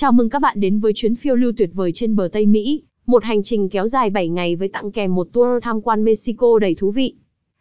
[0.00, 2.82] Chào mừng các bạn đến với chuyến phiêu lưu tuyệt vời trên bờ Tây Mỹ,
[3.06, 6.58] một hành trình kéo dài 7 ngày với tặng kèm một tour tham quan Mexico
[6.58, 7.14] đầy thú vị.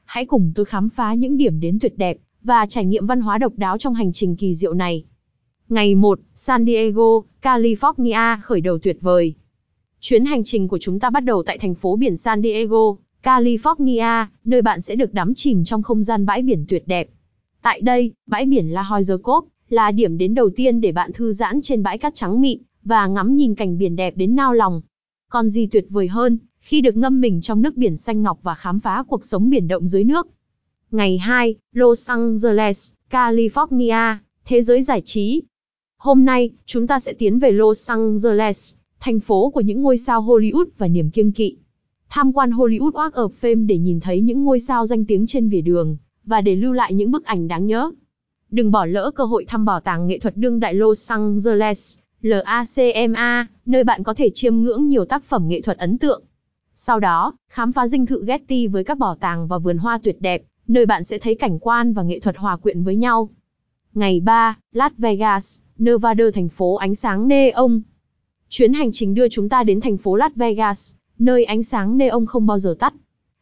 [0.04, 3.37] Hãy cùng tôi khám phá những điểm đến tuyệt đẹp và trải nghiệm văn hóa
[3.37, 5.03] độc đáo trong hành trình kỳ diệu này.
[5.69, 9.33] Ngày 1, San Diego, California khởi đầu tuyệt vời.
[9.99, 14.25] Chuyến hành trình của chúng ta bắt đầu tại thành phố biển San Diego, California,
[14.45, 17.09] nơi bạn sẽ được đắm chìm trong không gian bãi biển tuyệt đẹp.
[17.61, 21.31] Tại đây, bãi biển La Jolla Cove là điểm đến đầu tiên để bạn thư
[21.31, 24.82] giãn trên bãi cát trắng mịn và ngắm nhìn cảnh biển đẹp đến nao lòng.
[25.29, 28.55] Còn gì tuyệt vời hơn khi được ngâm mình trong nước biển xanh ngọc và
[28.55, 30.28] khám phá cuộc sống biển động dưới nước.
[30.92, 35.42] Ngày 2, Los Angeles, California, thế giới giải trí.
[35.98, 40.22] Hôm nay, chúng ta sẽ tiến về Los Angeles, thành phố của những ngôi sao
[40.22, 41.58] Hollywood và niềm kiêng kỵ.
[42.09, 45.50] Tham quan Hollywood Walk of Fame để nhìn thấy những ngôi sao danh tiếng trên
[45.50, 47.92] vỉa đường, và để lưu lại những bức ảnh đáng nhớ.
[48.52, 53.48] Đừng bỏ lỡ cơ hội thăm bảo tàng nghệ thuật đương đại Los Angeles, LACMA,
[53.66, 56.23] nơi bạn có thể chiêm ngưỡng nhiều tác phẩm nghệ thuật ấn tượng.
[56.75, 60.22] Sau đó, khám phá dinh thự Getty với các bảo tàng và vườn hoa tuyệt
[60.22, 63.30] đẹp, nơi bạn sẽ thấy cảnh quan và nghệ thuật hòa quyện với nhau.
[63.94, 67.81] Ngày 3, Las Vegas, Nevada thành phố ánh sáng neon.
[68.50, 72.25] Chuyến hành trình đưa chúng ta đến thành phố Las Vegas, nơi ánh sáng neon
[72.25, 72.94] không bao giờ tắt.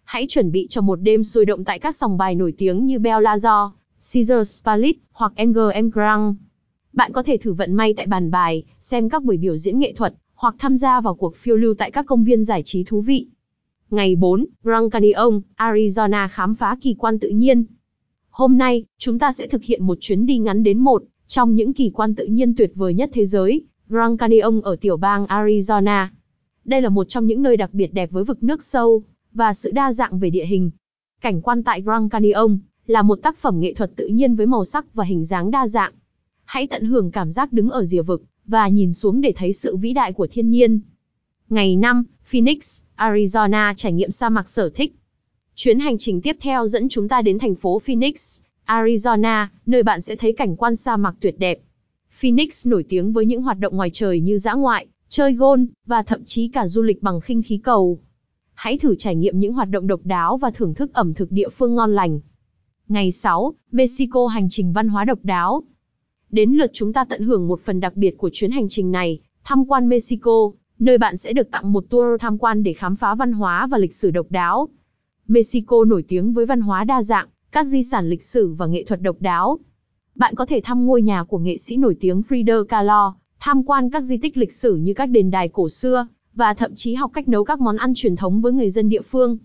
[0.03, 2.99] Hãy chuẩn bị cho một đêm sôi động tại các sòng bài nổi tiếng như
[2.99, 3.71] Bellagio,
[4.13, 6.35] Caesars Palace hoặc MGM Grand.
[6.93, 9.93] Bạn có thể thử vận may tại bàn bài, xem các buổi biểu diễn nghệ
[9.93, 13.01] thuật, hoặc tham gia vào cuộc phiêu lưu tại các công viên giải trí thú
[13.01, 13.27] vị.
[13.89, 17.65] Ngày 4, Grand Canyon, Arizona khám phá kỳ quan tự nhiên.
[18.29, 21.73] Hôm nay, chúng ta sẽ thực hiện một chuyến đi ngắn đến một trong những
[21.73, 26.07] kỳ quan tự nhiên tuyệt vời nhất thế giới, Grand Canyon ở tiểu bang Arizona.
[26.65, 29.71] Đây là một trong những nơi đặc biệt đẹp với vực nước sâu và sự
[29.71, 30.71] đa dạng về địa hình.
[31.21, 34.65] Cảnh quan tại Grand Canyon là một tác phẩm nghệ thuật tự nhiên với màu
[34.65, 35.93] sắc và hình dáng đa dạng.
[36.45, 39.75] Hãy tận hưởng cảm giác đứng ở rìa vực và nhìn xuống để thấy sự
[39.77, 40.79] vĩ đại của thiên nhiên.
[41.49, 44.95] Ngày 5, Phoenix, Arizona trải nghiệm sa mạc sở thích.
[45.55, 50.01] Chuyến hành trình tiếp theo dẫn chúng ta đến thành phố Phoenix, Arizona, nơi bạn
[50.01, 51.59] sẽ thấy cảnh quan sa mạc tuyệt đẹp.
[52.19, 56.03] Phoenix nổi tiếng với những hoạt động ngoài trời như dã ngoại, chơi golf và
[56.03, 57.99] thậm chí cả du lịch bằng khinh khí cầu.
[58.53, 61.49] Hãy thử trải nghiệm những hoạt động độc đáo và thưởng thức ẩm thực địa
[61.49, 62.19] phương ngon lành.
[62.89, 65.63] Ngày 6, Mexico hành trình văn hóa độc đáo.
[66.29, 69.19] Đến lượt chúng ta tận hưởng một phần đặc biệt của chuyến hành trình này,
[69.43, 73.15] tham quan Mexico, nơi bạn sẽ được tặng một tour tham quan để khám phá
[73.15, 74.67] văn hóa và lịch sử độc đáo.
[75.27, 78.83] Mexico nổi tiếng với văn hóa đa dạng, các di sản lịch sử và nghệ
[78.83, 79.59] thuật độc đáo.
[80.15, 83.89] Bạn có thể thăm ngôi nhà của nghệ sĩ nổi tiếng Frida Kahlo, tham quan
[83.89, 87.11] các di tích lịch sử như các đền đài cổ xưa, và thậm chí học
[87.13, 89.37] cách nấu các món ăn truyền thống với người dân địa phương.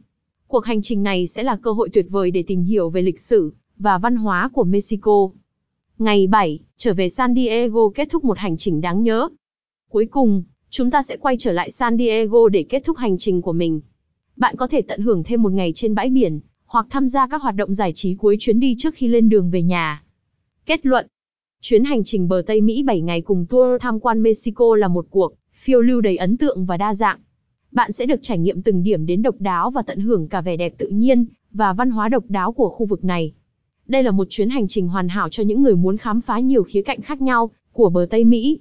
[0.52, 3.20] Cuộc hành trình này sẽ là cơ hội tuyệt vời để tìm hiểu về lịch
[3.20, 5.30] sử và văn hóa của Mexico.
[5.98, 9.28] Ngày 7, trở về San Diego kết thúc một hành trình đáng nhớ.
[9.90, 13.42] Cuối cùng, chúng ta sẽ quay trở lại San Diego để kết thúc hành trình
[13.42, 13.80] của mình.
[14.36, 17.42] Bạn có thể tận hưởng thêm một ngày trên bãi biển, hoặc tham gia các
[17.42, 20.02] hoạt động giải trí cuối chuyến đi trước khi lên đường về nhà.
[20.66, 21.06] Kết luận
[21.60, 25.06] Chuyến hành trình bờ Tây Mỹ 7 ngày cùng tour tham quan Mexico là một
[25.10, 27.18] cuộc phiêu lưu đầy ấn tượng và đa dạng.
[27.72, 30.56] Bạn sẽ được trải nghiệm từng điểm đến độc đáo và tận hưởng cả vẻ
[30.56, 33.32] đẹp tự nhiên và văn hóa độc đáo của khu vực này.
[33.86, 36.62] Đây là một chuyến hành trình hoàn hảo cho những người muốn khám phá nhiều
[36.62, 38.60] khía cạnh khác nhau của bờ Tây Mỹ.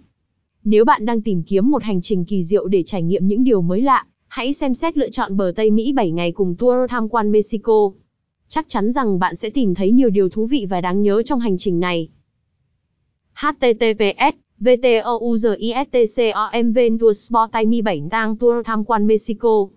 [0.64, 3.62] Nếu bạn đang tìm kiếm một hành trình kỳ diệu để trải nghiệm những điều
[3.62, 7.10] mới lạ, hãy xem xét lựa chọn bờ Tây Mỹ 7 ngày cùng tour tham
[7.10, 7.92] quan Mexico.
[8.48, 11.40] Chắc chắn rằng bạn sẽ tìm thấy nhiều điều thú vị và đáng nhớ trong
[11.40, 12.10] hành trình này.
[13.34, 19.72] https VTOUZISTCOM Venture Sport Time 7 tang tour tham quan Mexico.